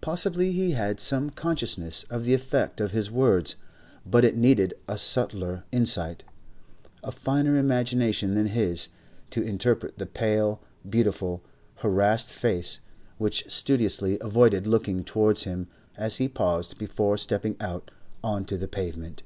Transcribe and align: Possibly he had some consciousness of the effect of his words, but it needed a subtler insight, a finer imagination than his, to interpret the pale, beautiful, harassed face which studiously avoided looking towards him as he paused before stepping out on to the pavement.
Possibly 0.00 0.50
he 0.50 0.72
had 0.72 0.98
some 0.98 1.30
consciousness 1.30 2.02
of 2.10 2.24
the 2.24 2.34
effect 2.34 2.80
of 2.80 2.90
his 2.90 3.08
words, 3.08 3.54
but 4.04 4.24
it 4.24 4.34
needed 4.36 4.74
a 4.88 4.98
subtler 4.98 5.62
insight, 5.70 6.24
a 7.04 7.12
finer 7.12 7.56
imagination 7.56 8.34
than 8.34 8.48
his, 8.48 8.88
to 9.30 9.40
interpret 9.40 9.96
the 9.96 10.06
pale, 10.06 10.60
beautiful, 10.90 11.40
harassed 11.76 12.32
face 12.32 12.80
which 13.18 13.48
studiously 13.48 14.18
avoided 14.20 14.66
looking 14.66 15.04
towards 15.04 15.44
him 15.44 15.68
as 15.96 16.16
he 16.16 16.26
paused 16.26 16.76
before 16.76 17.16
stepping 17.16 17.54
out 17.60 17.92
on 18.24 18.44
to 18.44 18.56
the 18.58 18.66
pavement. 18.66 19.22